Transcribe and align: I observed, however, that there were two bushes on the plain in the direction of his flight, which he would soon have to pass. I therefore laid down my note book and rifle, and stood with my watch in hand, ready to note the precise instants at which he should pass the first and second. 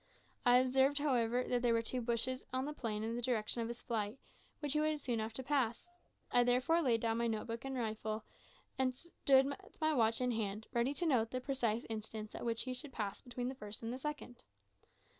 I 0.47 0.57
observed, 0.57 0.97
however, 0.97 1.43
that 1.43 1.61
there 1.61 1.75
were 1.75 1.83
two 1.83 2.01
bushes 2.01 2.43
on 2.51 2.65
the 2.65 2.73
plain 2.73 3.03
in 3.03 3.15
the 3.15 3.21
direction 3.21 3.61
of 3.61 3.67
his 3.67 3.83
flight, 3.83 4.17
which 4.59 4.73
he 4.73 4.79
would 4.79 4.99
soon 4.99 5.19
have 5.19 5.33
to 5.33 5.43
pass. 5.43 5.91
I 6.31 6.43
therefore 6.43 6.81
laid 6.81 7.01
down 7.01 7.19
my 7.19 7.27
note 7.27 7.45
book 7.45 7.65
and 7.65 7.77
rifle, 7.77 8.23
and 8.79 8.95
stood 8.95 9.45
with 9.45 9.79
my 9.79 9.93
watch 9.93 10.19
in 10.19 10.31
hand, 10.31 10.65
ready 10.73 10.95
to 10.95 11.05
note 11.05 11.29
the 11.29 11.39
precise 11.39 11.85
instants 11.87 12.33
at 12.33 12.43
which 12.45 12.63
he 12.63 12.73
should 12.73 12.93
pass 12.93 13.21
the 13.21 13.53
first 13.53 13.83
and 13.83 13.99
second. 14.01 14.41